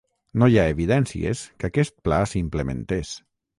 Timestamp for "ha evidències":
0.61-1.45